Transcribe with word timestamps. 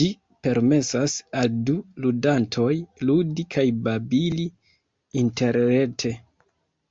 Ĝi 0.00 0.04
permesas 0.46 1.14
al 1.40 1.50
du 1.70 1.74
ludantoj 2.04 2.68
ludi 3.10 3.46
kaj 3.56 3.66
babili 3.88 4.46
interrete. 5.26 6.16